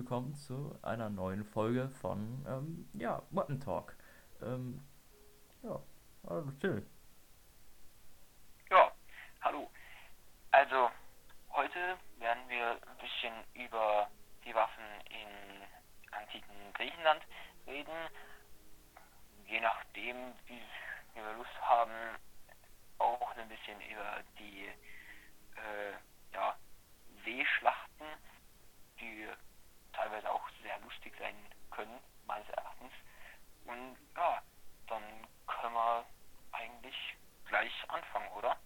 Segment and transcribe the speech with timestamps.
[0.00, 3.94] willkommen zu einer neuen Folge von ähm, ja, Mutton Talk.
[4.40, 4.80] Ähm,
[5.62, 5.78] ja,
[6.26, 6.86] hallo Till.
[8.70, 8.90] Ja,
[9.42, 9.70] hallo.
[10.52, 10.90] Also,
[11.50, 14.08] heute werden wir ein bisschen über
[14.46, 17.20] die Waffen in antiken Griechenland
[17.66, 17.92] reden.
[19.48, 20.62] Je nachdem, wie,
[21.12, 21.92] wie wir Lust haben,
[22.96, 25.92] auch ein bisschen über die äh,
[26.32, 26.56] ja,
[27.22, 28.06] Seeschlachten,
[28.98, 29.28] die
[30.00, 31.34] teilweise auch sehr lustig sein
[31.70, 32.92] können, meines Erachtens.
[33.66, 34.42] Und ja,
[34.88, 35.02] dann
[35.46, 36.04] können wir
[36.52, 36.96] eigentlich
[37.46, 38.56] gleich anfangen, oder?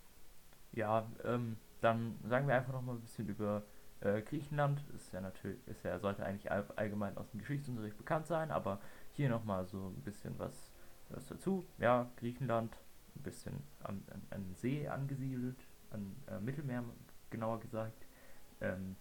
[0.73, 3.63] Ja, ähm, dann sagen wir einfach noch mal ein bisschen über
[4.01, 4.83] äh, Griechenland.
[4.95, 8.81] Ist ja natürlich, ist ja, sollte eigentlich all, allgemein aus dem Geschichtsunterricht bekannt sein, aber
[9.13, 10.73] hier noch mal so ein bisschen was,
[11.09, 11.65] was dazu.
[11.79, 12.77] Ja, Griechenland,
[13.17, 15.59] ein bisschen an, an, an See angesiedelt,
[15.91, 16.85] an äh, Mittelmeer
[17.31, 18.07] genauer gesagt.
[18.61, 18.97] Ähm,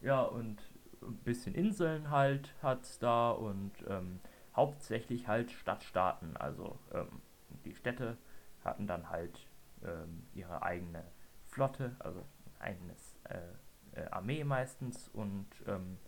[0.00, 0.60] ja, und
[1.06, 4.20] ein bisschen Inseln halt hat da und ähm,
[4.54, 6.36] hauptsächlich halt Stadtstaaten.
[6.36, 7.20] Also ähm,
[7.64, 8.16] die Städte
[8.64, 9.46] hatten dann halt
[9.84, 11.04] ähm, ihre eigene
[11.46, 12.24] Flotte, also
[12.58, 15.98] eigenes äh, äh, Armee meistens und ähm,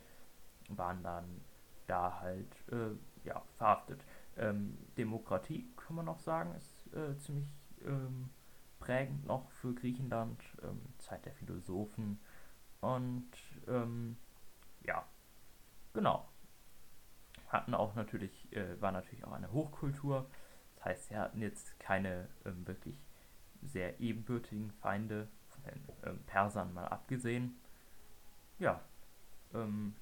[0.69, 1.41] waren dann
[1.86, 4.05] da halt äh, ja, verhaftet.
[4.36, 7.48] Ähm, Demokratie, kann man noch sagen, ist äh, ziemlich
[7.84, 8.30] ähm,
[8.80, 12.20] prägend noch für Griechenland, ähm, Zeit der Philosophen
[12.80, 13.30] und
[13.69, 14.17] ähm,
[14.87, 15.05] ja,
[15.92, 16.29] genau.
[17.48, 20.29] Hatten auch natürlich, äh, war natürlich auch eine Hochkultur.
[20.77, 22.98] Das heißt, sie hatten jetzt keine ähm, wirklich
[23.62, 27.61] sehr ebenbürtigen Feinde, von den ähm, Persern mal abgesehen.
[28.59, 28.81] Ja,
[29.55, 29.97] ähm,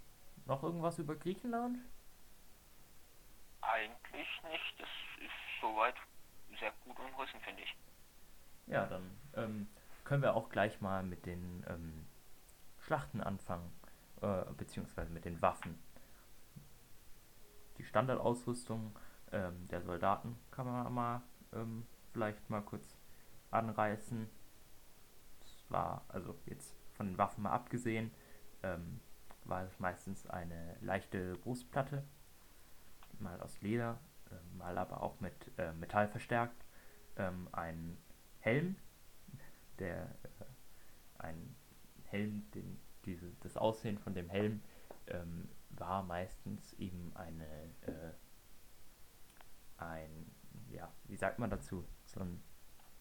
[0.47, 1.79] noch irgendwas über Griechenland?
[3.61, 4.75] Eigentlich nicht.
[4.79, 5.95] Das ist soweit
[6.59, 7.77] sehr gut umrissen, finde ich.
[8.67, 9.69] Ja, dann ähm,
[10.05, 12.07] können wir auch gleich mal mit den ähm,
[12.81, 13.71] Schlachten anfangen,
[14.25, 15.79] äh, beziehungsweise mit den Waffen.
[17.77, 18.99] Die Standardausrüstung
[19.33, 22.97] ähm, der Soldaten kann man mal ähm, vielleicht mal kurz
[23.51, 24.29] anreißen.
[25.41, 28.11] Das war, also jetzt von den Waffen mal abgesehen,
[28.63, 29.01] ähm,
[29.45, 32.03] war es meistens eine leichte Brustplatte,
[33.19, 33.99] mal aus Leder,
[34.31, 36.65] äh, mal aber auch mit äh, Metall verstärkt,
[37.17, 37.99] ähm, ein
[38.41, 38.77] Helm,
[39.79, 40.45] der äh,
[41.19, 41.55] ein
[42.05, 44.63] Helm, den, diese, das Aussehen von dem Helm
[45.09, 47.47] ähm, war meistens eben eine
[47.83, 48.13] äh,
[49.77, 50.35] ein
[50.71, 51.87] ja wie sagt man dazu?
[52.07, 52.43] So ein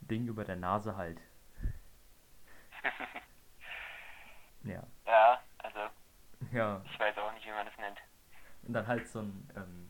[0.01, 1.21] Ding über der Nase halt.
[4.63, 4.81] Ja.
[5.05, 5.79] Ja, also
[6.53, 6.81] ja.
[6.85, 7.99] ich weiß auch nicht, wie man das nennt.
[8.65, 9.89] und dann halt so ein ähm,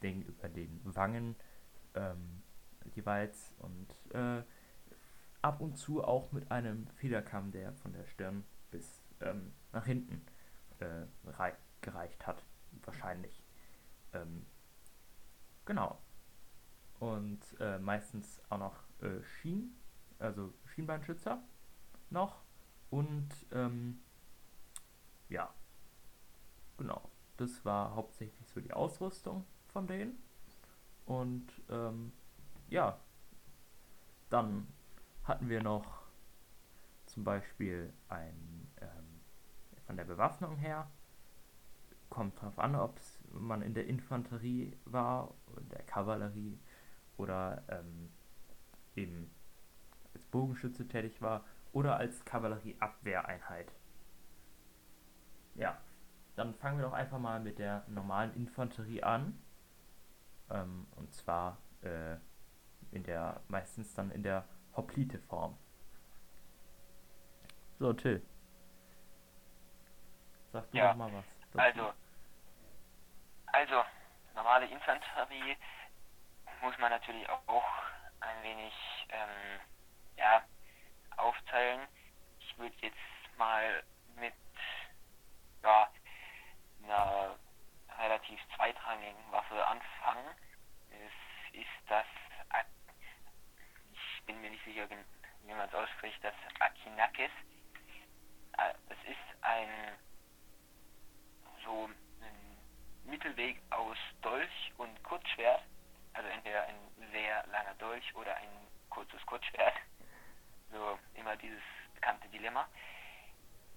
[0.00, 1.34] Ding über den Wangen
[1.94, 2.42] ähm,
[2.94, 4.44] jeweils und äh,
[5.42, 10.24] ab und zu auch mit einem Federkamm, der von der Stirn bis ähm, nach hinten
[10.78, 12.44] äh, rei gereicht hat,
[12.84, 13.42] wahrscheinlich.
[14.12, 14.46] Ähm,
[15.64, 16.00] genau.
[16.98, 19.78] Und äh, meistens auch noch äh, Schienen,
[20.18, 21.42] also Schienbeinschützer
[22.10, 22.42] noch.
[22.90, 24.00] Und ähm,
[25.28, 25.52] ja,
[26.78, 27.10] genau.
[27.36, 30.22] Das war hauptsächlich so die Ausrüstung von denen.
[31.04, 32.12] Und ähm,
[32.68, 32.98] ja,
[34.30, 34.66] dann
[35.24, 36.02] hatten wir noch
[37.06, 39.05] zum Beispiel ein, ähm,
[39.86, 40.90] von der Bewaffnung her,
[42.10, 43.00] kommt drauf an, ob
[43.32, 46.58] man in der Infanterie war, in der Kavallerie
[47.16, 48.10] oder ähm,
[48.94, 49.30] eben
[50.14, 53.72] als Bogenschütze tätig war oder als Kavallerieabwehreinheit.
[55.54, 55.78] Ja,
[56.36, 59.38] dann fangen wir doch einfach mal mit der normalen Infanterie an.
[60.50, 62.16] Ähm, und zwar äh,
[62.92, 64.44] in der, meistens dann in der
[64.76, 65.56] Hoplite-Form.
[67.78, 68.22] So, Till.
[70.56, 71.24] Sag du Ja, mal was.
[71.52, 71.58] dazu.
[71.58, 71.94] Also,
[73.52, 73.84] also,
[74.34, 75.54] normale Infanterie
[76.62, 77.64] muss man natürlich auch
[78.20, 78.72] ein wenig
[79.10, 79.60] ähm,
[80.16, 80.42] ja,
[81.18, 81.86] aufteilen.
[82.40, 82.96] Ich würde jetzt
[83.36, 83.82] mal
[84.14, 84.32] mit
[85.62, 85.90] ja,
[86.84, 87.38] einer
[87.98, 90.26] relativ zweitrangigen Waffe anfangen.
[90.90, 92.06] Es ist das,
[93.92, 97.30] ich bin mir nicht sicher, wie man es ausspricht, das Akinakis.
[98.56, 99.98] Äh, Es ist ein
[101.66, 101.88] so
[102.22, 105.62] ein Mittelweg aus Dolch und Kurzschwert.
[106.14, 106.76] Also entweder ein
[107.12, 108.48] sehr langer Dolch oder ein
[108.90, 109.74] kurzes Kurzschwert.
[110.72, 111.62] So immer dieses
[111.94, 112.66] bekannte Dilemma.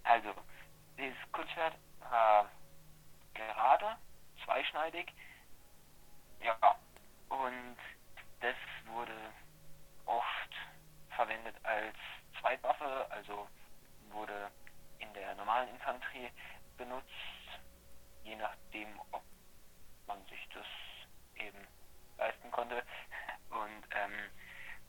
[0.04, 0.34] Also,
[0.98, 2.50] dieses Kurzschwert war
[3.36, 3.96] gerade,
[4.44, 5.14] zweischneidig.
[6.42, 6.58] Ja,
[7.30, 7.78] und
[8.40, 8.56] das
[8.86, 9.14] wurde
[10.08, 10.56] oft
[11.16, 11.96] verwendet als
[12.40, 13.48] Zweitwaffe, also
[14.10, 14.50] wurde
[14.98, 15.10] in
[15.50, 16.30] normalen Infanterie
[16.78, 17.10] benutzt,
[18.24, 19.24] je nachdem, ob
[20.06, 20.66] man sich das
[21.36, 21.58] eben
[22.18, 22.84] leisten konnte.
[23.50, 24.30] Und ähm,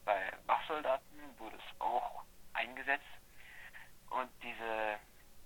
[0.04, 3.04] bei Wachsoldaten wurde es auch eingesetzt.
[4.10, 4.98] Und diese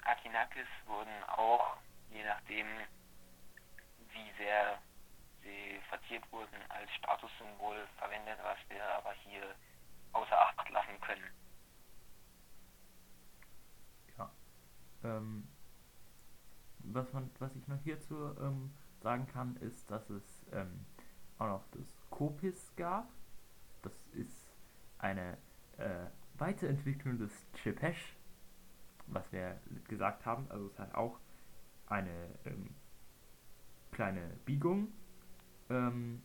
[0.03, 1.77] Akinakis wurden auch,
[2.11, 2.67] je nachdem,
[4.11, 4.79] wie sehr
[5.43, 9.55] sie verziert wurden, als Statussymbol verwendet, was wir aber hier
[10.13, 11.31] außer Acht lassen können.
[14.17, 14.31] Ja.
[15.05, 15.49] Ähm,
[17.15, 18.71] man, was ich noch hierzu ähm,
[19.01, 20.85] sagen kann, ist, dass es ähm,
[21.39, 23.09] auch noch das Kopis gab.
[23.83, 24.51] Das ist
[24.99, 25.39] eine
[25.79, 26.07] äh,
[26.39, 28.17] Weiterentwicklung des Chepesh,
[29.07, 30.51] was wir gesagt haben.
[30.51, 31.19] Also es hat auch
[31.87, 32.75] eine ähm,
[33.93, 34.89] kleine Biegung,
[35.71, 36.23] ähm,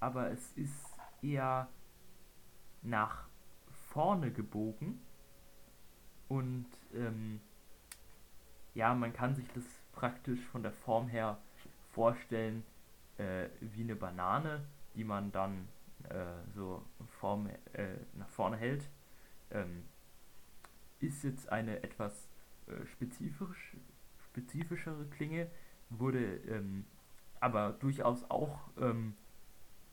[0.00, 1.68] aber es ist eher
[2.82, 3.28] nach
[3.88, 5.00] vorne gebogen
[6.28, 7.40] und ähm,
[8.74, 11.38] ja, man kann sich das praktisch von der Form her
[11.92, 12.64] vorstellen
[13.18, 14.64] äh, wie eine Banane,
[14.94, 15.68] die man dann
[16.08, 16.82] äh, so
[17.18, 18.88] Form, äh, nach vorne hält.
[19.50, 19.84] Ähm,
[21.00, 22.28] ist jetzt eine etwas
[22.66, 23.76] äh, spezifisch,
[24.30, 25.50] spezifischere Klinge,
[25.88, 26.84] wurde ähm,
[27.40, 29.16] aber durchaus auch ähm,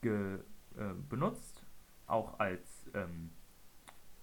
[0.02, 0.38] ge,
[0.76, 1.64] äh, benutzt,
[2.06, 3.30] auch als, ähm,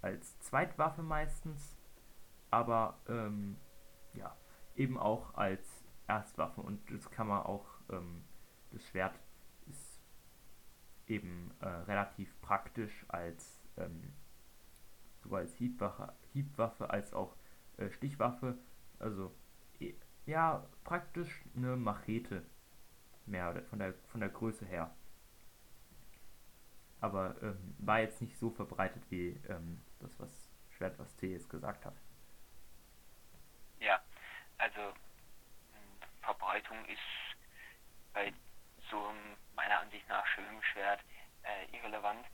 [0.02, 1.76] als Zweitwaffe meistens,
[2.52, 3.58] aber ähm,
[4.14, 4.36] ja,
[4.76, 8.24] eben auch als Erstwaffe und das kann man auch, ähm,
[8.72, 9.20] das Schwert
[9.68, 10.00] ist
[11.08, 14.14] eben äh, relativ praktisch als ähm,
[15.24, 17.36] sowohl als Hiebwaffe, Hiebwaffe als auch
[17.78, 18.58] äh, Stichwaffe,
[19.00, 19.32] also
[20.26, 22.44] ja, praktisch eine Machete
[23.26, 24.94] mehr von der von der Größe her.
[27.00, 31.50] Aber ähm, war jetzt nicht so verbreitet wie ähm, das, was Schwert, was T jetzt
[31.50, 31.96] gesagt hat.
[33.80, 34.02] Ja,
[34.58, 34.94] also
[36.88, 37.00] Ist
[38.14, 38.34] bei
[38.90, 39.14] so
[39.56, 41.02] meiner Ansicht nach schönem Schwert
[41.44, 42.26] äh, irrelevant.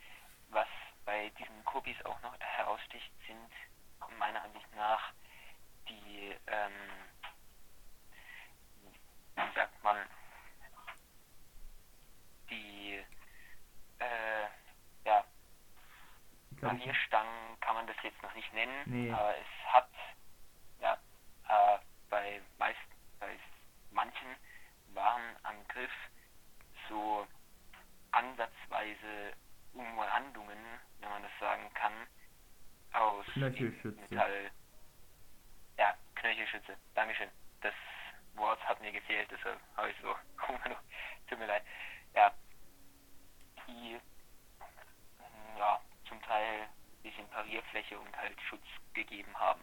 [0.49, 0.67] Was
[1.05, 3.49] bei diesen Kopis auch noch heraussticht, sind
[4.21, 5.13] meiner Ansicht nach
[5.89, 6.71] die, ähm,
[9.35, 9.97] wie sagt man,
[12.49, 13.03] die,
[13.99, 14.47] äh,
[15.05, 15.23] ja,
[16.59, 19.11] Panierstangen kann man das jetzt noch nicht nennen, nee.
[19.11, 19.89] aber es hat,
[20.79, 20.93] ja,
[21.47, 22.77] äh, bei meist,
[23.19, 23.39] bei
[23.89, 24.35] manchen
[25.81, 25.91] waren am Griff
[26.89, 27.27] so
[28.11, 29.33] ansatzweise
[29.73, 30.57] Umrandungen,
[30.99, 31.93] wenn man das sagen kann,
[32.93, 34.51] aus Metall.
[35.77, 36.75] Ja, Knöchelschütze.
[36.93, 37.29] Dankeschön.
[37.61, 37.73] Das
[38.35, 40.15] Wort hat mir gefehlt, deshalb habe ich so
[41.29, 41.63] Tut mir leid.
[42.13, 42.33] Ja.
[43.67, 43.97] Die
[45.57, 49.61] ja, zum Teil ein bisschen Parierfläche und halt Schutz gegeben haben.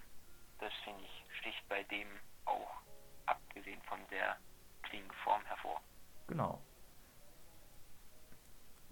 [0.59, 2.09] Das finde ich sticht bei dem
[2.47, 2.81] auch
[3.26, 4.38] abgesehen von der
[4.82, 5.82] Klingenform hervor.
[6.29, 6.63] Genau.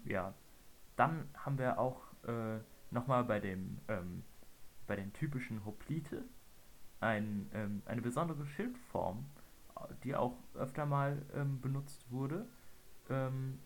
[0.05, 0.33] Ja,
[0.95, 2.59] dann haben wir auch äh,
[2.91, 4.23] nochmal bei dem ähm,
[4.87, 6.25] bei den typischen Hoplite
[7.01, 9.25] ein, ähm, eine besondere Schildform,
[10.03, 12.47] die auch öfter mal ähm, benutzt wurde.
[13.09, 13.59] Ähm,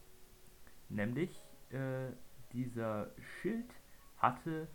[0.90, 2.12] nämlich äh,
[2.54, 3.74] dieser Schild
[4.18, 4.68] hatte,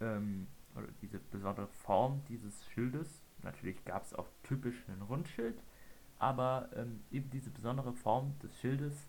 [0.00, 5.62] ähm, oder diese besondere Form dieses Schildes, natürlich gab es auch typisch einen Rundschild,
[6.18, 9.08] aber ähm, eben diese besondere Form des Schildes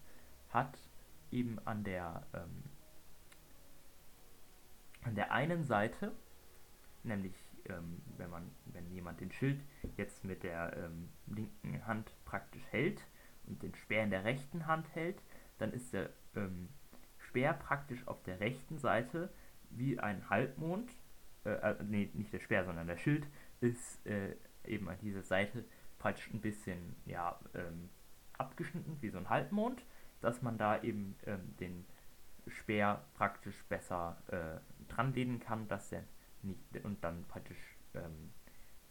[0.50, 0.78] hat
[1.32, 2.64] eben an der ähm,
[5.04, 6.12] an der einen Seite,
[7.04, 7.34] nämlich
[7.66, 9.62] ähm, wenn man wenn jemand den Schild
[9.96, 13.02] jetzt mit der ähm, linken Hand praktisch hält
[13.46, 15.22] und den Speer in der rechten Hand hält,
[15.58, 16.70] dann ist der ähm,
[17.20, 19.30] Speer praktisch auf der rechten Seite
[19.70, 20.92] wie ein Halbmond,
[21.46, 23.28] äh, äh, nee, nicht der Speer, sondern der Schild
[23.62, 24.36] ist äh,
[24.66, 25.64] eben an dieser Seite
[26.08, 27.90] praktisch ein bisschen ja, ähm,
[28.38, 29.84] abgeschnitten, wie so ein Halbmond,
[30.22, 31.86] dass man da eben ähm, den
[32.48, 36.06] Speer praktisch besser äh, dran lehnen kann, dass der
[36.44, 37.58] nicht und dann praktisch
[37.94, 38.32] ähm,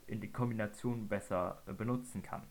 [0.06, 2.42] in die Kombination besser äh, benutzen kann.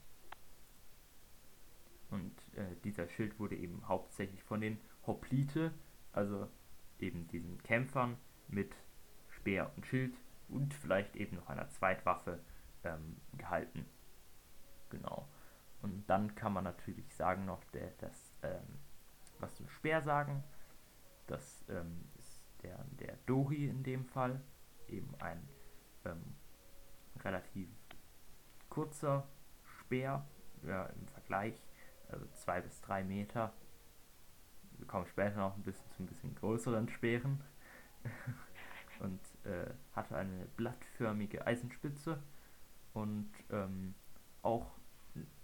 [2.09, 5.75] Und äh, dieser Schild wurde eben hauptsächlich von den Hoplite,
[6.11, 6.49] also
[6.97, 8.17] eben diesen Kämpfern
[8.47, 8.73] mit
[9.29, 10.15] Speer und Schild
[10.49, 12.39] und vielleicht eben noch einer Zweitwaffe
[12.83, 13.85] ähm, gehalten.
[14.95, 15.27] Genau.
[15.81, 18.79] Und dann kann man natürlich sagen noch, der, das, ähm,
[19.39, 20.41] was zum Speer sagen,
[21.27, 24.41] das ähm, ist der, der Dori in dem Fall,
[24.87, 25.47] eben ein
[26.05, 26.23] ähm,
[27.23, 27.69] relativ
[28.69, 29.27] kurzer
[29.79, 30.25] Speer,
[30.63, 31.61] ja, im Vergleich,
[32.07, 33.53] also zwei bis drei Meter.
[34.77, 37.43] Wir kommen später noch ein bisschen zu ein bisschen größeren Speeren.
[39.01, 42.21] und äh, hatte eine blattförmige Eisenspitze
[42.93, 43.93] und ähm,
[44.41, 44.71] auch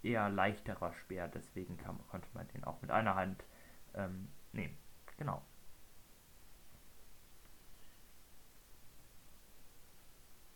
[0.03, 3.43] eher leichterer Speer, deswegen kann, konnte man den auch mit einer Hand
[3.93, 4.77] ähm, nehmen.
[5.17, 5.41] Genau.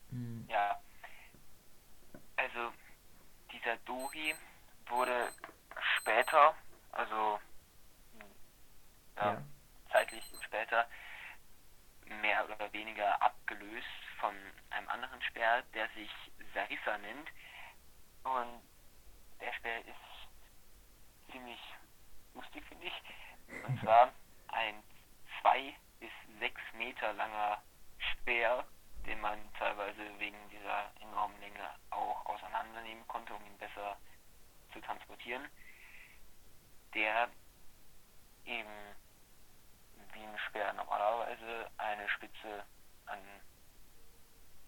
[0.10, 0.46] Hm.
[0.50, 0.80] Ja,
[2.36, 2.72] also
[3.52, 4.36] dieser Dori
[4.88, 5.30] wurde
[5.98, 6.56] später,
[6.92, 7.40] also
[9.18, 9.42] ja, ja.
[9.92, 10.88] zeitlich später,
[12.22, 13.88] mehr oder weniger abgelöst
[14.20, 14.36] von
[14.70, 16.10] einem anderen Speer, der sich
[16.54, 17.30] Sarissa nennt.
[18.24, 18.62] Und
[19.42, 21.60] der Speer ist ziemlich
[22.34, 23.02] lustig, finde ich.
[23.68, 24.12] Und zwar
[24.48, 24.76] ein
[25.42, 27.62] zwei bis sechs Meter langer
[27.98, 28.66] Speer,
[29.06, 33.98] den man teilweise wegen dieser enormen Länge auch auseinandernehmen konnte, um ihn besser
[34.74, 35.48] zu transportieren,
[36.94, 37.30] der
[38.46, 38.70] eben
[40.14, 42.66] wie ein Speer normalerweise eine Spitze
[43.06, 43.20] an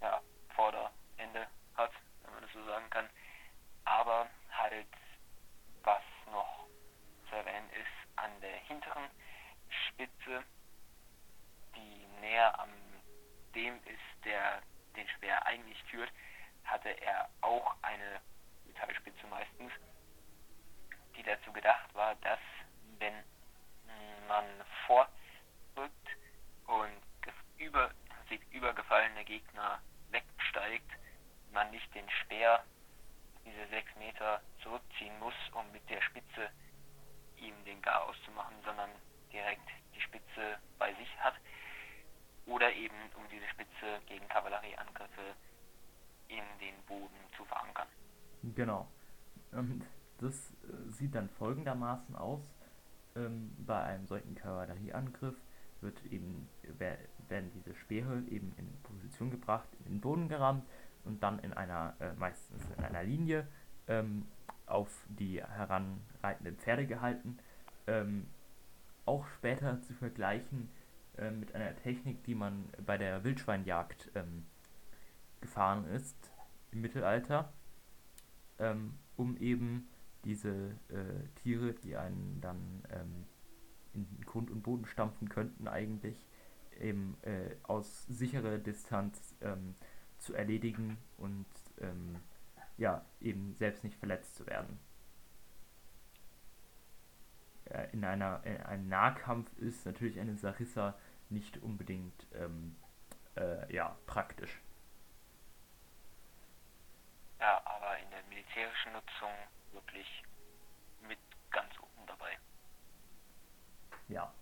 [0.01, 0.21] ja,
[0.55, 1.91] Vorderende hat,
[2.23, 3.09] wenn man das so sagen kann,
[3.85, 4.87] aber halt
[5.83, 6.67] was noch
[7.29, 9.09] zu erwähnen ist an der hinteren
[9.69, 10.43] Spitze,
[11.75, 12.69] die näher am
[13.55, 14.61] dem ist, der
[14.95, 16.11] den Speer eigentlich führt,
[16.65, 18.19] hatte er auch eine
[18.65, 19.71] Metallspitze meistens,
[21.15, 22.39] die dazu gedacht war, dass
[22.99, 23.23] wenn
[24.27, 24.45] man
[24.85, 26.09] vorrückt
[26.65, 26.91] und
[27.57, 27.91] über,
[28.29, 29.79] sich übergefallene Gegner
[30.11, 30.91] wegsteigt,
[31.51, 32.63] man nicht den Speer
[33.45, 36.49] diese sechs Meter zurückziehen muss, um mit der Spitze
[37.37, 38.89] ihm den Gar auszumachen, sondern
[39.31, 41.35] direkt die Spitze bei sich hat.
[42.45, 45.35] Oder eben um diese Spitze gegen Kavallerieangriffe
[46.27, 47.87] in den Boden zu verankern.
[48.55, 48.87] Genau.
[49.51, 49.85] Und
[50.19, 52.41] das äh, sieht dann folgendermaßen aus.
[53.15, 55.35] Ähm, bei einem solchen Kavallerieangriff
[55.81, 56.49] wird eben,
[57.27, 60.65] werden diese Speere eben in Position gebracht, in den Boden gerammt
[61.03, 63.47] und dann in einer, äh, meistens in einer Linie
[63.87, 64.25] ähm,
[64.65, 67.37] auf die heranreitenden Pferde gehalten.
[67.85, 68.27] Ähm,
[69.05, 70.69] auch später zu vergleichen
[71.17, 74.45] äh, mit einer Technik, die man bei der Wildschweinjagd ähm,
[75.39, 76.17] gefahren ist
[76.71, 77.53] im Mittelalter,
[78.59, 79.87] ähm, um eben
[80.25, 83.25] diese äh, Tiere, die einen dann ähm,
[83.97, 86.25] in Grund und Boden stampfen könnten, eigentlich
[86.79, 89.75] eben äh, aus sicherer Distanz ähm,
[90.19, 91.45] zu erledigen und
[91.81, 92.21] ähm,
[92.77, 94.79] ja, eben selbst nicht verletzt zu werden.
[97.65, 100.95] Äh, in, einer, in einem Nahkampf ist natürlich eine Sarissa
[101.29, 102.75] nicht unbedingt ähm,
[103.35, 104.61] äh, ja, praktisch.
[107.39, 109.31] Ja, aber in der militärischen Nutzung
[109.71, 110.23] wirklich
[111.07, 111.19] mit
[111.51, 111.73] ganz.
[114.07, 114.33] Ja.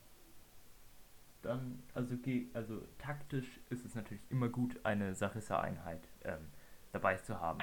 [1.42, 2.16] Dann, also,
[2.54, 6.48] also taktisch ist es natürlich immer gut, eine Sarissa-Einheit ähm,
[6.92, 7.60] dabei zu haben,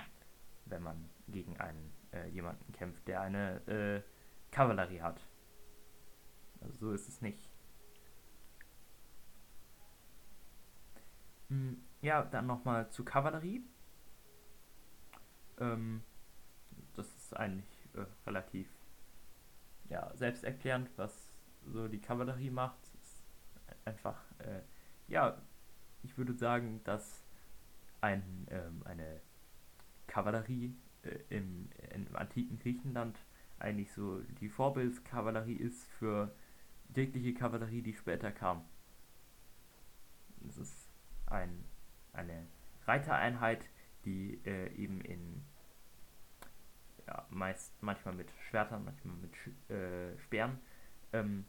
[0.66, 4.02] wenn man gegen einen äh, jemanden kämpft, der eine äh,
[4.52, 5.26] Kavallerie hat.
[6.60, 7.50] Also so ist es nicht.
[11.48, 13.64] Hm, ja, dann nochmal zur Kavallerie.
[15.58, 16.02] Ähm,
[16.94, 18.68] das ist eigentlich äh, relativ
[19.88, 21.31] ja, selbsterklärend, was
[21.66, 22.78] so die Kavallerie macht.
[23.00, 23.22] Ist
[23.84, 24.60] einfach, äh,
[25.08, 25.40] ja,
[26.02, 27.24] ich würde sagen, dass
[28.00, 29.20] ein, ähm, eine
[30.06, 33.18] Kavallerie äh, im, im antiken Griechenland
[33.58, 36.34] eigentlich so die Vorbildskavallerie ist für
[36.94, 38.64] jegliche Kavallerie, die später kam.
[40.48, 40.88] Es ist
[41.26, 41.64] ein,
[42.12, 42.46] eine
[42.86, 43.68] Reitereinheit,
[44.04, 45.44] die äh, eben in
[47.06, 50.58] ja, meist manchmal mit Schwertern, manchmal mit Sch äh, Speeren
[51.12, 51.44] ähm,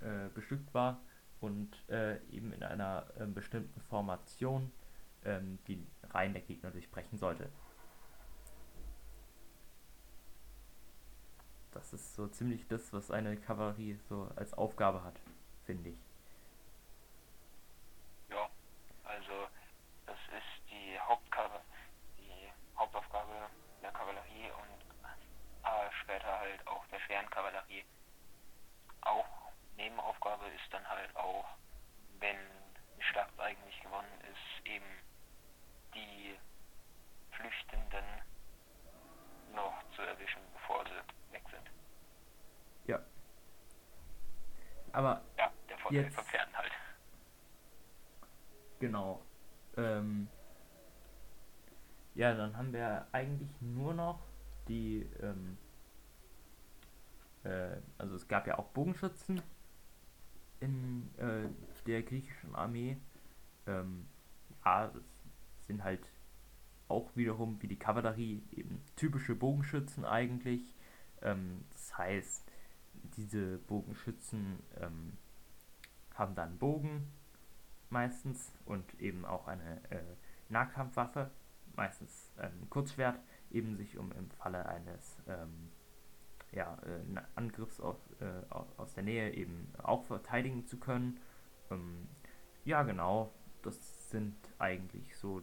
[0.00, 1.00] äh, bestückt war
[1.40, 4.72] und äh, eben in einer ähm, bestimmten Formation
[5.24, 7.48] ähm, die Reihen der Gegner durchbrechen sollte.
[11.72, 15.14] Das ist so ziemlich das, was eine Kavallerie so als Aufgabe hat,
[15.64, 16.10] finde ich.
[44.92, 46.72] Aber ja, der Vorteil jetzt, von Pferden halt.
[48.80, 49.22] Genau.
[49.76, 50.28] Ähm,
[52.14, 54.20] ja, dann haben wir eigentlich nur noch
[54.68, 55.56] die, ähm,
[57.42, 59.40] äh, also es gab ja auch Bogenschützen
[60.60, 61.48] in äh,
[61.86, 62.98] der griechischen Armee.
[63.66, 64.04] Ähm,
[64.62, 64.92] ja,
[65.62, 66.06] sind halt
[66.88, 70.74] auch wiederum wie die Kavallerie eben typische Bogenschützen eigentlich.
[71.22, 72.52] Ähm, das heißt,
[73.16, 75.16] diese Bogenschützen ähm,
[76.14, 77.10] haben dann Bogen
[77.88, 80.02] meistens und eben auch eine äh,
[80.50, 81.30] Nahkampfwaffe,
[81.80, 83.18] meistens ein Kurzschwert,
[83.50, 85.70] eben sich um im Falle eines ähm,
[86.52, 88.42] ja, äh, Angriffs aus, äh,
[88.76, 91.18] aus der Nähe eben auch verteidigen zu können.
[91.70, 92.06] Ähm,
[92.64, 93.32] ja, genau,
[93.62, 95.42] das sind eigentlich so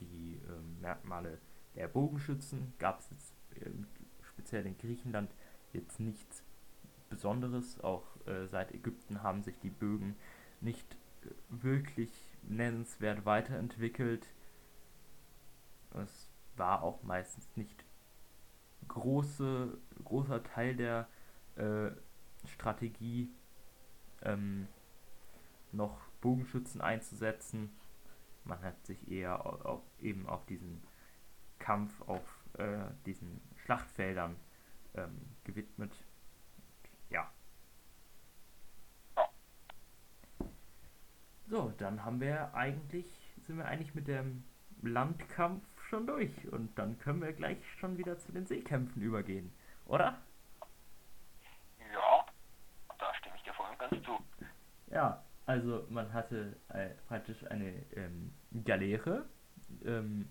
[0.00, 1.38] die äh, Merkmale
[1.76, 2.74] der Bogenschützen.
[2.78, 3.34] Gab es jetzt
[4.22, 5.30] speziell in Griechenland
[5.72, 6.42] jetzt nichts
[7.08, 7.78] Besonderes.
[7.84, 10.16] Auch äh, seit Ägypten haben sich die Bögen
[10.60, 12.10] nicht äh, wirklich
[12.42, 14.26] nennenswert weiterentwickelt.
[15.94, 17.84] Es war auch meistens nicht
[18.88, 21.08] große, großer Teil der
[21.56, 21.90] äh,
[22.46, 23.30] Strategie,
[24.22, 24.68] ähm,
[25.72, 27.70] noch Bogenschützen einzusetzen.
[28.44, 30.82] Man hat sich eher auf, auf eben auf diesen
[31.58, 32.22] Kampf auf
[32.54, 34.36] äh, diesen Schlachtfeldern
[34.94, 35.92] ähm, gewidmet.
[37.10, 37.30] Ja.
[41.46, 43.06] So, dann haben wir eigentlich,
[43.42, 44.44] sind wir eigentlich mit dem
[44.82, 49.52] Landkampf schon durch und dann können wir gleich schon wieder zu den Seekämpfen übergehen,
[49.86, 50.18] oder?
[51.92, 52.26] Ja,
[52.98, 54.18] da stimme ich dir voll und ganz zu.
[54.90, 58.32] Ja, also man hatte äh, praktisch eine ähm,
[58.64, 59.24] Galeere,
[59.84, 60.28] ähm,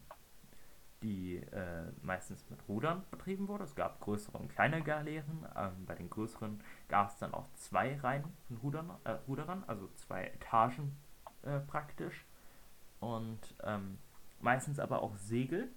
[1.04, 3.64] die äh, meistens mit Rudern betrieben wurde.
[3.64, 5.46] Es gab größere und kleine Galeeren.
[5.56, 9.88] Ähm, bei den größeren gab es dann auch zwei Reihen von Rudern, äh, Ruderern, also
[9.96, 10.96] zwei Etagen
[11.44, 12.26] äh, praktisch.
[13.00, 14.00] Und ähm,
[14.40, 15.70] meistens aber auch Segel,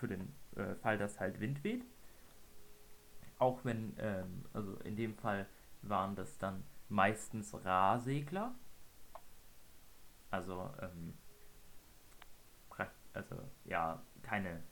[0.00, 1.84] für den äh, Fall, dass halt Wind weht.
[3.38, 5.46] Auch wenn, ähm, also in dem Fall
[5.82, 8.54] waren das dann meistens Rahsegler.
[10.30, 11.14] Also, ähm,
[13.16, 14.62] also ja, keine,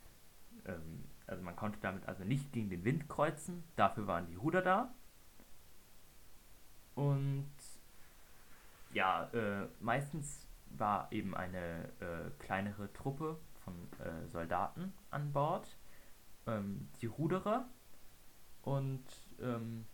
[0.67, 4.61] ähm, also man konnte damit also nicht gegen den Wind kreuzen, dafür waren die Ruder
[4.61, 4.95] da.
[6.95, 7.51] Und
[8.93, 10.47] ja, äh, meistens
[10.79, 15.77] war eben eine äh, kleinere Truppe von äh, Soldaten an Bord,
[16.47, 17.67] ähm, die Ruderer
[18.63, 19.05] und
[19.41, 19.87] ähm,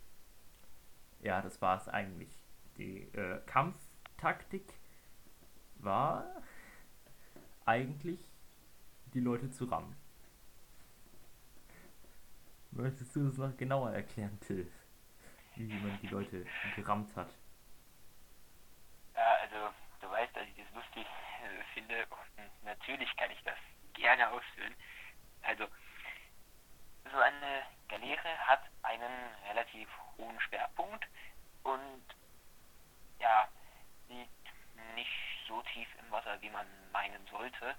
[1.21, 2.39] ja, das war es eigentlich.
[2.77, 4.73] Die äh, Kampftaktik
[5.75, 6.25] war
[7.65, 8.31] eigentlich
[9.13, 9.95] die Leute zu rammen.
[12.71, 14.71] Möchtest du das noch genauer erklären, Till?
[15.55, 17.29] Wie man die Leute gerammt hat?
[19.13, 21.05] Ja, also du weißt, dass ich das lustig
[21.43, 23.57] äh, finde und natürlich kann ich das
[23.93, 24.75] gerne ausführen.
[25.43, 25.67] Also,
[27.11, 31.05] so eine Galeere hat einen relativ hohen Schwerpunkt
[31.63, 32.03] und
[33.19, 33.47] ja,
[34.07, 34.29] liegt
[34.95, 35.11] nicht
[35.47, 37.75] so tief im Wasser, wie man meinen sollte.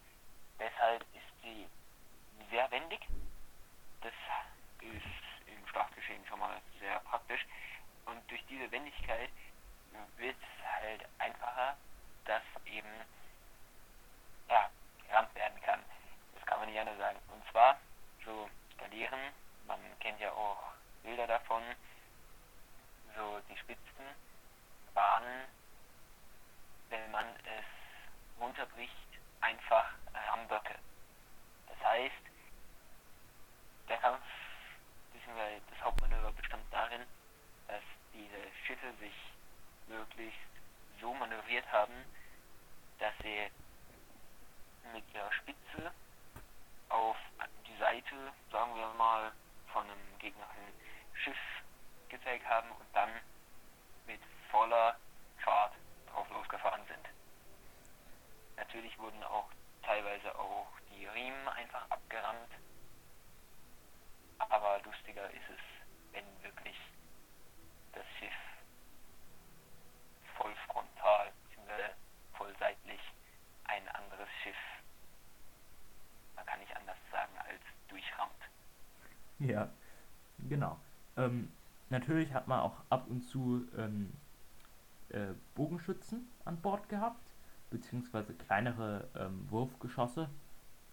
[0.58, 1.66] Deshalb ist sie
[2.50, 3.00] sehr wendig.
[4.00, 4.12] Das
[4.80, 7.44] ist im Schlachtgeschehen schon mal sehr praktisch.
[8.04, 9.30] Und durch diese Wendigkeit
[10.16, 11.76] wird es halt einfacher,
[12.24, 12.88] dass eben
[14.52, 14.70] ja,
[15.08, 15.80] gerammt werden kann.
[16.34, 17.18] Das kann man nicht anders sagen.
[17.28, 17.78] Und zwar
[18.24, 19.20] so Galeeren,
[19.66, 20.62] man kennt ja auch
[21.02, 21.62] Bilder davon,
[23.16, 24.04] so die Spitzen
[24.94, 25.44] waren,
[26.90, 28.92] wenn man es runterbricht,
[29.40, 30.74] einfach Rammböcke.
[31.68, 32.14] Das heißt,
[33.88, 34.24] der Kampf,
[35.12, 37.02] beziehungsweise das Hauptmanöver bestand darin,
[37.68, 39.14] dass diese Schiffe sich
[39.88, 40.38] möglichst
[41.00, 41.92] so manövriert haben,
[42.98, 43.50] dass sie
[44.92, 45.92] mit ihrer Spitze
[46.88, 47.16] auf
[47.66, 48.14] die Seite,
[48.50, 49.32] sagen wir mal,
[49.72, 50.72] von einem gegnerischen
[51.14, 51.38] Schiff
[52.08, 53.10] gezeigt haben und dann
[54.06, 54.96] mit voller
[55.38, 55.74] Fahrt
[56.10, 57.08] drauf losgefahren sind.
[58.56, 59.48] Natürlich wurden auch
[59.82, 62.50] teilweise auch die Riemen einfach abgerammt.
[64.38, 65.60] Aber lustiger ist es,
[66.12, 66.76] wenn wirklich
[67.92, 68.32] das Schiff
[70.36, 71.94] voll frontal bzw.
[72.36, 73.00] voll seitlich
[73.64, 74.56] ein anderes Schiff,
[76.36, 78.32] man kann nicht anders sagen, als durchrammt.
[79.38, 79.68] Ja,
[80.52, 80.78] genau.
[81.16, 81.48] Ähm,
[81.88, 84.12] natürlich hat man auch ab und zu ähm,
[85.08, 87.24] äh, Bogenschützen an Bord gehabt,
[87.70, 90.28] beziehungsweise kleinere ähm, Wurfgeschosse.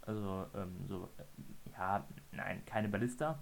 [0.01, 3.37] Also ähm, so, äh, ja, nein, keine Ballista,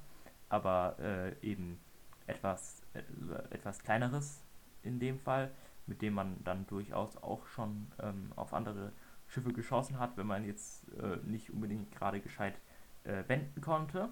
[0.49, 1.79] aber äh, eben
[2.25, 3.03] etwas, äh,
[3.51, 4.43] etwas kleineres
[4.81, 5.51] in dem Fall,
[5.85, 8.91] mit dem man dann durchaus auch schon ähm, auf andere
[9.27, 12.55] Schiffe geschossen hat, wenn man jetzt äh, nicht unbedingt gerade gescheit
[13.03, 14.09] äh, wenden konnte.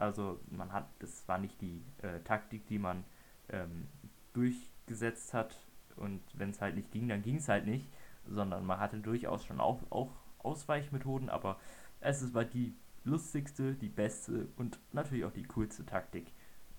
[0.00, 3.04] Also man hat, das war nicht die äh, Taktik, die man
[3.50, 3.86] ähm,
[4.32, 5.56] durchgesetzt hat
[5.96, 7.88] und wenn es halt nicht ging, dann ging es halt nicht,
[8.26, 11.60] sondern man hatte durchaus schon auch, auch Ausweichmethoden, aber
[12.00, 16.32] es war die lustigste, die beste und natürlich auch die coolste Taktik,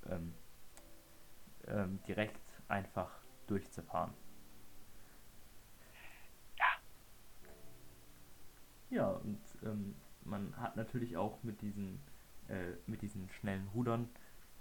[0.10, 0.34] ähm,
[1.68, 3.12] ähm, direkt einfach
[3.46, 4.14] durchzufahren.
[6.58, 6.66] Ja.
[8.90, 12.00] Ja, und ähm, man hat natürlich auch mit diesen,
[12.52, 14.10] äh, mit diesen schnellen Rudern,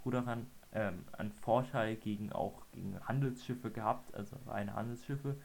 [0.05, 5.35] Ruderern ähm, einen Vorteil gegen auch gegen Handelsschiffe gehabt, also reine Handelsschiffe.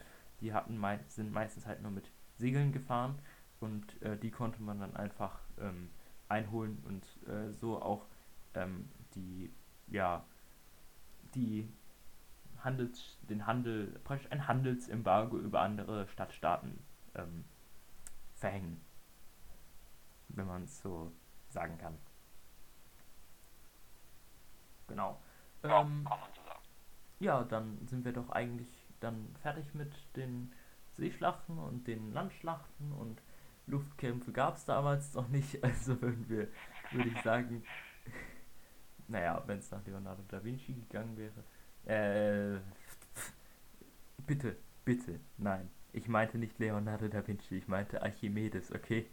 [0.40, 3.18] Die hatten mei sind meistens halt nur mit Segeln gefahren
[3.60, 5.90] und äh, die konnte man dann einfach ähm,
[6.28, 8.06] einholen und äh, so auch
[8.54, 9.52] ähm, die
[9.88, 10.24] ja
[11.34, 11.68] die
[12.58, 16.78] Handels den Handel praktisch ein Handelsembargo über andere Stadtstaaten
[17.14, 17.44] ähm,
[18.34, 18.80] verhängen,
[20.28, 21.12] wenn man es so
[21.48, 21.96] sagen kann.
[24.88, 25.20] Genau.
[25.68, 26.60] Ja, Ähm, kann man so sagen.
[27.18, 28.68] ja, dann sind wir doch eigentlich
[29.00, 30.52] dann fertig mit den
[30.92, 33.22] Seeschlachten und den Landschlachten und
[33.66, 36.48] Luftkämpfe gab es damals noch nicht, also würden wir,
[36.90, 37.62] würde ich sagen,
[39.08, 41.44] naja, wenn es nach Leonardo da Vinci gegangen wäre,
[41.86, 42.60] äh,
[44.26, 49.06] bitte, bitte, nein, ich meinte nicht Leonardo da Vinci, ich meinte Archimedes, okay?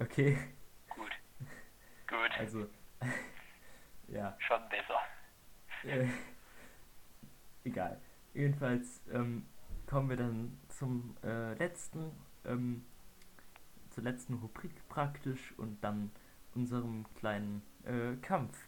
[0.00, 0.36] Okay,
[0.88, 1.12] Gut.
[2.08, 2.32] Gut.
[2.38, 2.66] also,
[4.08, 4.34] ja.
[4.38, 4.98] Schon besser.
[5.84, 6.08] Äh,
[7.64, 8.00] egal.
[8.34, 9.46] Jedenfalls ähm,
[9.86, 12.12] kommen wir dann zum äh, letzten,
[12.44, 12.84] ähm,
[13.90, 16.10] zur letzten Rubrik praktisch und dann
[16.54, 18.58] unserem kleinen äh, Kampf.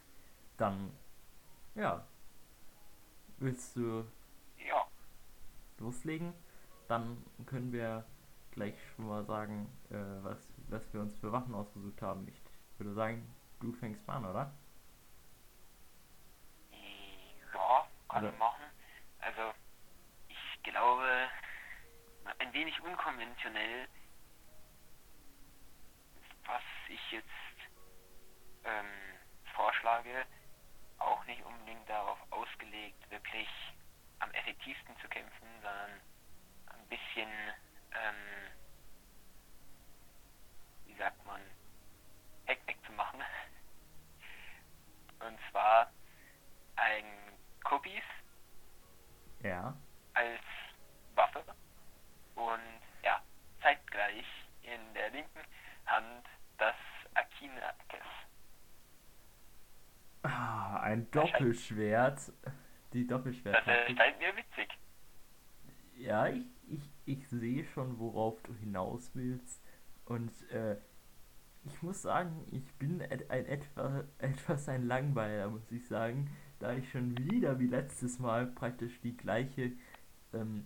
[0.57, 0.91] Dann,
[1.75, 2.05] ja,
[3.37, 4.05] willst du
[4.57, 4.85] Ja.
[5.77, 6.33] loslegen?
[6.87, 8.05] Dann können wir
[8.51, 10.37] gleich schon mal sagen, äh, was,
[10.69, 12.27] was wir uns für Waffen ausgesucht haben.
[12.27, 12.41] Ich
[12.77, 14.51] würde sagen, du fängst mal an, oder?
[17.53, 18.63] Ja, kann man machen.
[19.19, 19.53] Also,
[20.27, 21.29] ich glaube,
[22.39, 23.87] ein wenig unkonventionell,
[26.45, 27.27] was ich jetzt
[28.63, 28.85] ähm,
[29.55, 30.25] vorschlage,
[30.97, 33.47] auch nicht unbedingt darauf ausgelegt, wirklich
[34.19, 35.91] am effektivsten zu kämpfen, sondern
[36.73, 37.29] ein bisschen,
[37.91, 38.51] ähm,
[40.85, 41.41] wie sagt man,
[42.45, 43.21] Heckmeck zu machen.
[45.19, 45.91] Und zwar
[46.75, 47.05] ein
[47.69, 48.03] Cookies
[49.41, 49.75] Ja.
[50.13, 50.41] als
[51.15, 51.43] Waffe
[52.35, 53.21] und ja,
[53.61, 54.25] zeitgleich
[54.63, 55.41] in der linken
[55.85, 56.25] Hand
[56.57, 56.75] das
[57.13, 58.05] Akina-Akes.
[61.11, 62.31] Doppelschwert.
[62.93, 63.97] Die Das Doppelschwerttaktik.
[63.97, 64.77] erscheint mir witzig.
[65.97, 69.61] Ja, ich, ich, ich sehe schon, worauf du hinaus willst.
[70.05, 70.77] Und äh,
[71.65, 76.73] ich muss sagen, ich bin et ein etwa, etwas ein Langweiler, muss ich sagen, da
[76.73, 79.71] ich schon wieder wie letztes Mal praktisch die gleiche
[80.33, 80.65] ähm,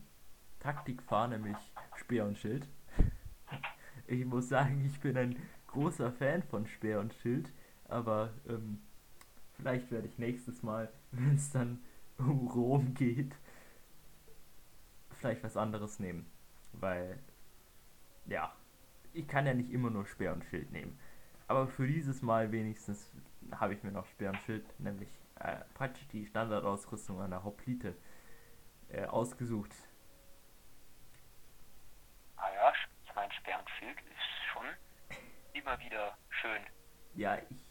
[0.59, 1.57] Taktik fahre, nämlich
[1.95, 2.67] Speer und Schild.
[4.05, 7.53] Ich muss sagen, ich bin ein großer Fan von Speer und Schild,
[7.85, 8.81] aber ähm,
[9.63, 11.81] vielleicht werde ich nächstes Mal, wenn es dann
[12.17, 13.33] um Rom geht,
[15.11, 16.29] vielleicht was anderes nehmen.
[16.73, 17.17] Weil,
[18.25, 18.53] ja,
[19.13, 20.99] ich kann ja nicht immer nur Speer und Schild nehmen.
[21.47, 23.09] Aber für dieses Mal wenigstens
[23.51, 27.95] habe ich mir noch Speer und Schild, nämlich äh, praktisch die Standardausrüstung einer Hoplite,
[28.89, 29.71] äh, ausgesucht.
[32.35, 32.73] Ah ja,
[33.05, 34.65] ich meine, Speer und Schild ist schon
[35.53, 36.61] immer wieder schön.
[37.15, 37.62] Ja, ich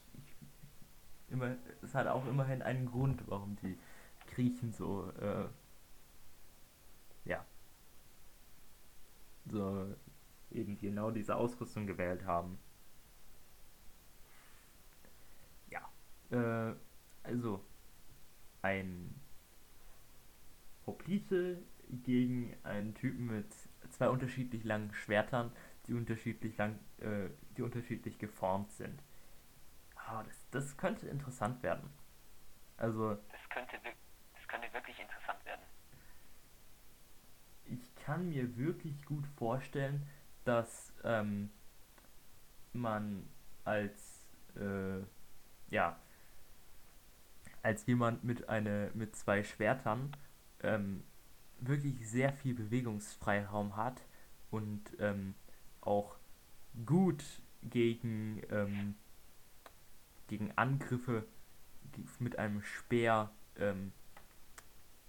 [1.32, 3.78] immer, es hat auch immerhin einen Grund, warum die
[4.34, 5.46] Griechen so, äh,
[7.24, 7.44] ja,
[9.46, 9.94] so
[10.50, 12.58] eben genau diese Ausrüstung gewählt haben.
[15.70, 15.88] Ja,
[16.30, 16.74] äh,
[17.22, 17.64] also
[18.62, 19.14] ein
[20.86, 21.62] Hoplite
[22.04, 23.46] gegen einen Typen mit
[23.90, 25.52] zwei unterschiedlich langen Schwertern,
[25.86, 29.02] die unterschiedlich lang, äh, die unterschiedlich geformt sind.
[30.06, 31.90] Ah, das, das könnte interessant werden.
[32.76, 33.78] Also, Das könnte,
[34.34, 35.62] das könnte wirklich interessant werden.
[37.66, 40.06] ich kann mir wirklich gut vorstellen,
[40.44, 41.50] dass ähm,
[42.72, 43.28] man
[43.64, 45.00] als äh,
[45.70, 45.96] ja
[47.62, 50.16] als jemand mit eine mit zwei Schwertern
[50.62, 51.04] ähm,
[51.60, 54.02] wirklich sehr viel Bewegungsfreiraum hat
[54.50, 55.34] und ähm,
[55.80, 56.16] auch
[56.84, 57.22] gut
[57.62, 58.96] gegen ähm,
[60.32, 61.26] gegen Angriffe
[62.18, 63.92] mit einem Speer ähm,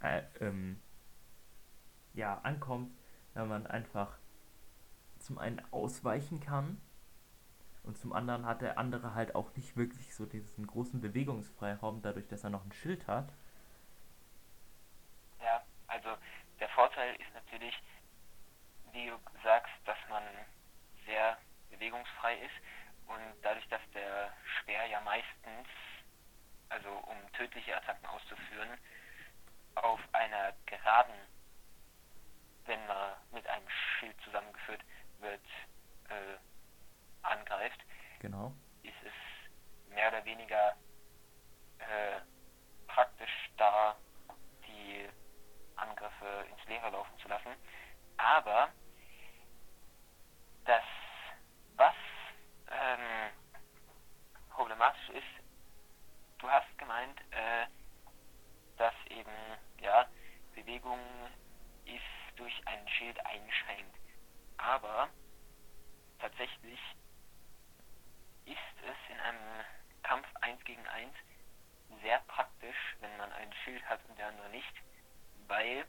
[0.01, 0.81] äh, ähm,
[2.13, 2.93] ja, ankommt,
[3.33, 4.17] wenn man einfach
[5.19, 6.81] zum einen ausweichen kann
[7.83, 12.27] und zum anderen hat der andere halt auch nicht wirklich so diesen großen Bewegungsfreiraum, dadurch,
[12.27, 13.31] dass er noch ein Schild hat.
[15.41, 16.17] Ja, also
[16.59, 17.81] der Vorteil ist natürlich,
[18.91, 20.23] wie du sagst, dass man
[21.05, 21.38] sehr
[21.71, 22.82] bewegungsfrei ist
[23.13, 25.67] und dadurch, dass der Speer ja meistens,
[26.69, 28.78] also um tödliche Attacken auszuführen,
[29.76, 31.13] auf einer geraden,
[32.65, 33.67] wenn man mit einem
[33.99, 34.82] Schild zusammengeführt
[35.19, 35.41] wird,
[36.10, 36.38] äh,
[37.23, 37.80] angreift,
[38.19, 38.54] Genau.
[38.84, 40.76] ist es mehr oder weniger
[41.80, 42.21] äh,
[42.88, 43.95] praktisch da,
[44.67, 45.10] die
[45.76, 47.54] Angriffe ins Leere laufen zu lassen.
[48.17, 48.69] Aber
[50.65, 50.84] das,
[51.76, 51.95] was
[52.69, 53.32] ähm,
[54.52, 55.43] problematisch ist,
[56.39, 57.65] du hast gemeint, äh,
[58.78, 59.32] dass eben
[59.82, 60.08] ja
[60.56, 60.99] Bewegung
[61.86, 63.95] ist durch ein Schild eingeschränkt.
[64.58, 65.10] Aber
[66.19, 66.80] tatsächlich
[68.45, 69.65] ist es in einem
[70.04, 71.13] Kampf 1 gegen 1
[72.02, 74.73] sehr praktisch, wenn man ein Schild hat und der andere nicht,
[75.47, 75.86] weil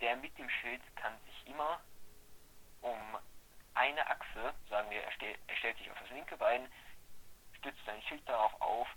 [0.00, 1.80] der mit dem Schild kann sich immer
[2.82, 3.18] um
[3.74, 6.68] eine Achse, sagen wir, er, stell, er stellt sich auf das linke Bein,
[7.58, 8.88] stützt sein Schild darauf auf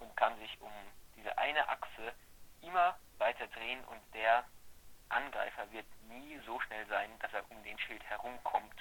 [0.00, 0.72] und kann sich um
[1.16, 2.12] diese eine Achse
[2.62, 4.44] immer weiter drehen und der
[5.08, 8.74] Angreifer wird nie so schnell sein, dass er um den Schild herumkommt.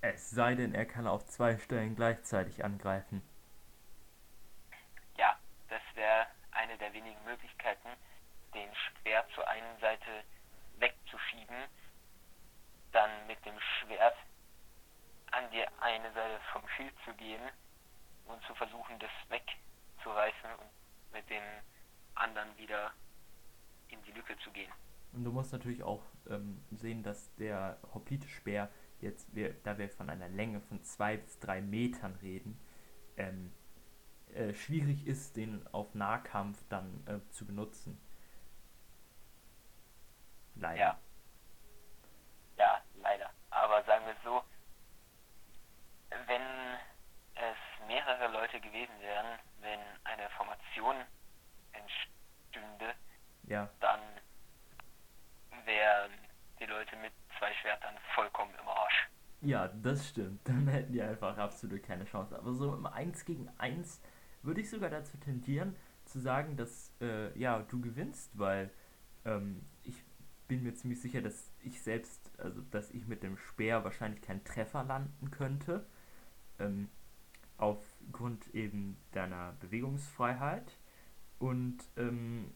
[0.00, 3.22] Es sei denn, er kann auf zwei Stellen gleichzeitig angreifen.
[5.16, 5.36] Ja,
[5.68, 7.88] das wäre eine der wenigen Möglichkeiten,
[8.54, 10.24] den Speer zur einen Seite
[10.78, 11.56] wegzuschieben,
[12.92, 14.16] dann mit dem Schwert
[15.32, 17.42] an die eine Seite vom Schild zu gehen
[18.26, 21.42] und zu versuchen, das wegzureißen und mit dem
[22.14, 22.92] anderen wieder
[23.88, 24.72] in die Lücke zu gehen.
[25.12, 30.10] Und du musst natürlich auch ähm, sehen, dass der Hoplite-Speer jetzt, wir, da wir von
[30.10, 32.60] einer Länge von zwei bis drei Metern reden,
[33.16, 33.52] ähm,
[34.34, 37.98] äh, schwierig ist, den auf Nahkampf dann äh, zu benutzen.
[40.56, 40.78] Leider.
[40.78, 40.98] Ja.
[42.58, 43.30] Ja, leider.
[43.50, 44.42] Aber sagen wir es so,
[46.26, 46.42] wenn
[47.36, 47.56] es
[48.58, 50.96] Leute gewesen wären, wenn eine Formation
[51.72, 52.94] entstünde,
[53.44, 54.00] Ja, dann
[55.64, 56.12] wären
[56.60, 59.08] die Leute mit zwei Schwertern vollkommen im Arsch.
[59.40, 60.40] ja, das stimmt.
[60.48, 62.36] Dann hätten die einfach absolut keine Chance.
[62.36, 64.00] Aber so im 1 gegen 1
[64.42, 68.70] würde ich sogar dazu tendieren, zu sagen, dass äh, ja, du gewinnst, weil
[69.24, 70.02] ähm, ich
[70.48, 74.42] bin mir ziemlich sicher, dass ich selbst, also dass ich mit dem Speer wahrscheinlich keinen
[74.44, 75.86] Treffer landen könnte.
[76.58, 76.88] Ähm,
[77.58, 80.76] aufgrund eben deiner Bewegungsfreiheit.
[81.38, 82.54] Und ähm,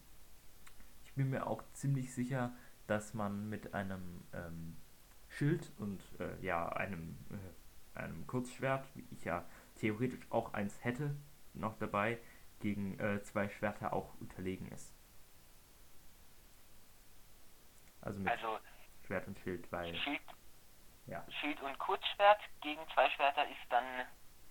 [1.05, 2.53] ich bin mir auch ziemlich sicher,
[2.87, 4.77] dass man mit einem ähm,
[5.29, 9.45] Schild und äh, ja, einem, äh, einem Kurzschwert, wie ich ja
[9.77, 11.15] theoretisch auch eins hätte,
[11.55, 12.19] noch dabei,
[12.61, 14.95] gegen äh, zwei Schwerter auch unterlegen ist.
[18.01, 18.59] Also mit Also
[19.07, 20.21] Schwert und Schild, weil Schild,
[21.07, 21.25] ja.
[21.41, 23.85] Schild und Kurzschwert gegen zwei Schwerter ist dann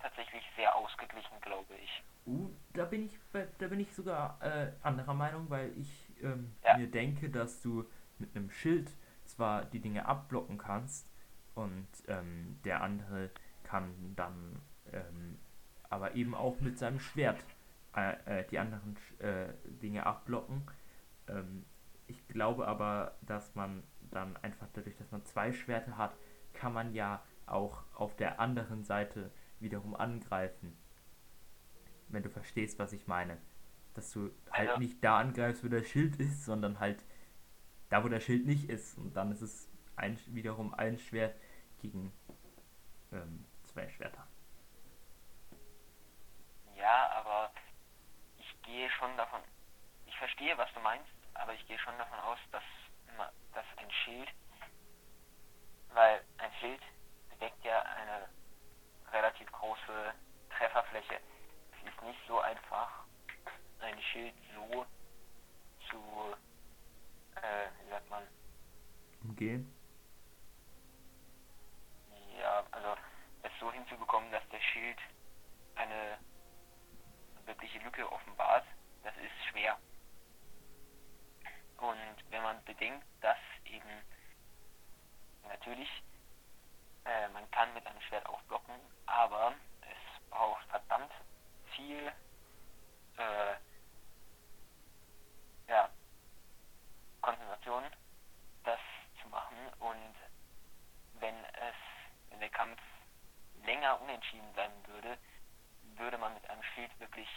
[0.02, 2.02] tatsächlich sehr ausgeglichen, glaube ich.
[2.26, 3.18] Uh, da bin ich,
[3.58, 6.76] da bin ich sogar äh, anderer Meinung, weil ich ähm, Ja.
[6.76, 7.84] mir denke, dass du
[8.18, 8.90] mit einem Schild
[9.24, 11.08] zwar die Dinge abblocken kannst
[11.54, 13.30] und ähm, der andere
[13.64, 14.60] kann dann
[14.92, 15.38] ähm,
[15.88, 17.42] aber eben auch mit seinem Schwert
[17.96, 20.62] äh, äh, die anderen äh, Dinge abblocken.
[21.28, 21.64] Ähm,
[22.06, 26.12] ich glaube aber, dass man dann einfach dadurch, dass man zwei Schwerter hat,
[26.52, 29.30] kann man ja auch auf der anderen Seite
[29.62, 30.76] wiederum angreifen.
[32.08, 33.38] Wenn du verstehst, was ich meine.
[33.94, 37.04] Dass du halt Also- nicht da angreifst, wo der Schild ist, sondern halt
[37.90, 38.96] da, wo der Schild nicht ist.
[38.98, 41.36] Und dann ist es ein, wiederum ein Schwert
[41.80, 42.12] gegen
[43.12, 44.26] ähm, zwei Schwerter.
[46.76, 47.52] Ja, aber
[48.38, 49.40] ich gehe schon davon,
[50.06, 52.62] ich verstehe, was du meinst, aber ich gehe schon davon aus, dass,
[53.54, 54.28] dass ein Schild,
[55.92, 56.80] weil ein Schild
[57.30, 58.28] bedeckt ja eine
[59.12, 60.14] relativ große
[60.50, 61.20] Trefferfläche.
[61.72, 63.04] Es ist nicht so einfach,
[63.80, 64.86] ein Schild so
[65.90, 65.98] zu,
[67.36, 68.22] äh, wie sagt man,
[69.22, 69.72] Umgehen?
[72.38, 72.96] ja, also
[73.42, 74.98] es so hinzubekommen, dass der Schild
[75.76, 76.18] eine
[77.46, 78.64] wirkliche Lücke offenbart,
[79.04, 79.78] das ist schwer.
[81.78, 83.88] Und wenn man bedenkt, dass eben
[85.48, 86.02] natürlich
[87.04, 88.74] äh, man kann mit einem Schwert auch blocken,
[89.06, 91.12] aber es braucht verdammt
[91.74, 92.12] viel
[93.16, 93.54] äh,
[95.68, 95.88] ja,
[97.20, 97.84] Konzentration,
[98.64, 98.78] das
[99.20, 100.14] zu machen und
[101.20, 101.74] wenn es,
[102.30, 102.80] wenn der Kampf
[103.64, 105.18] länger unentschieden bleiben würde,
[105.96, 107.28] würde man mit einem Schild wirklich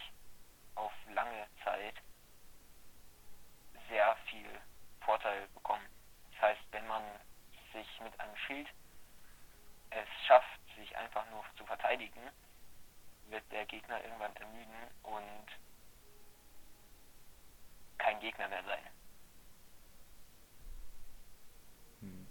[0.76, 1.96] auf lange Zeit
[3.90, 4.50] sehr viel
[5.02, 5.86] Vorteil bekommen.
[6.32, 7.04] Das heißt, wenn man
[7.74, 8.68] sich mit einem Schild
[11.86, 12.22] verteidigen,
[13.30, 15.46] wird der Gegner irgendwann ermüden und
[17.98, 18.84] kein Gegner mehr sein.
[22.02, 22.28] Hm.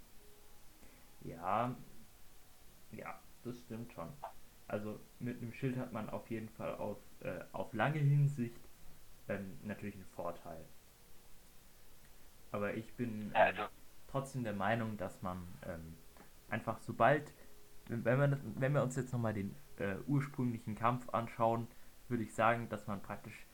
[1.23, 1.75] Ja,
[2.93, 4.13] ja, das stimmt schon.
[4.75, 8.59] Also mit einem Schild hat man auf jeden Fall auf, äh, auf lange Hinsicht
[9.29, 10.65] ähm, natürlich einen Vorteil.
[12.51, 13.63] Aber ich bin äh, also.
[14.09, 15.95] trotzdem der Meinung, dass man ähm,
[16.49, 17.33] einfach sobald,
[17.87, 21.69] wenn wir, wenn wir uns jetzt nochmal den äh, ursprünglichen Kampf anschauen,
[22.09, 23.47] würde ich sagen, dass man praktisch,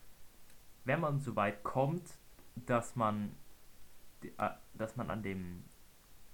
[0.86, 2.14] wenn man so weit kommt,
[2.54, 3.36] dass man,
[4.22, 5.64] äh, dass man an dem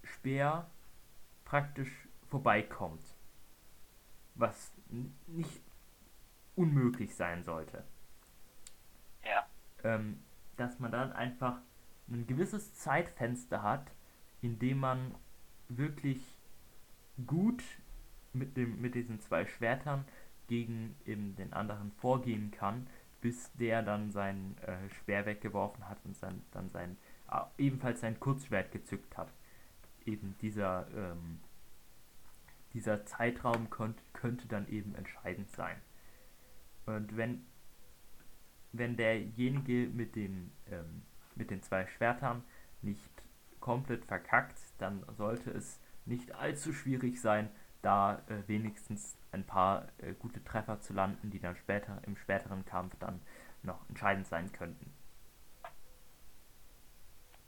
[0.05, 0.71] Speer
[1.45, 3.16] praktisch vorbeikommt.
[4.37, 4.73] Was
[5.27, 5.63] nicht
[6.55, 7.85] unmöglich sein sollte.
[9.25, 9.47] Ja.
[9.85, 10.23] Ähm,
[10.57, 11.61] dass man dann einfach
[12.09, 13.93] ein gewisses Zeitfenster hat,
[14.41, 15.15] in dem man
[15.69, 16.21] wirklich
[17.27, 17.63] gut
[18.33, 20.05] mit, dem, mit diesen zwei Schwertern
[20.47, 22.87] gegen eben den anderen vorgehen kann,
[23.21, 26.97] bis der dann sein äh, Schwert weggeworfen hat und sein, dann sein
[27.31, 29.33] äh, ebenfalls sein Kurzschwert gezückt hat.
[30.05, 31.41] Eben dieser, ähm,
[32.77, 35.81] dieser Zeitraum könnt, könnte dann eben entscheidend sein.
[36.85, 37.47] Und wenn,
[38.73, 41.03] wenn derjenige mit den ähm,
[41.35, 42.45] mit den zwei Schwertern
[42.83, 43.11] nicht
[43.61, 50.13] komplett verkackt, dann sollte es nicht allzu schwierig sein, da äh, wenigstens ein paar äh,
[50.15, 53.21] gute Treffer zu landen, die dann später im späteren Kampf dann
[53.63, 54.93] noch entscheidend sein könnten.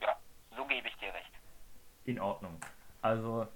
[0.01, 0.17] Ja,
[0.57, 1.33] so gebe ich dir recht.
[2.05, 2.59] In Ordnung.
[3.03, 3.47] Also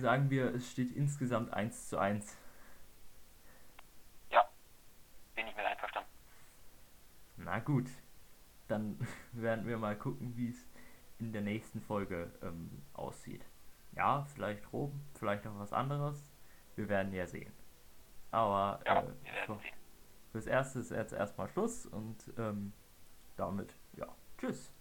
[0.00, 2.36] sagen wir, es steht insgesamt 1 zu 1.
[4.30, 4.44] Ja,
[5.34, 6.10] bin ich mit einverstanden.
[7.36, 7.88] Na gut
[8.72, 8.98] dann
[9.32, 10.66] werden wir mal gucken, wie es
[11.18, 13.44] in der nächsten Folge ähm, aussieht.
[13.92, 16.24] Ja, vielleicht Rom, vielleicht auch was anderes.
[16.74, 17.52] Wir werden ja sehen.
[18.30, 19.60] Aber ja, äh, für,
[20.32, 22.72] fürs Erste ist jetzt erstmal Schluss und ähm,
[23.36, 24.72] damit, ja, tschüss.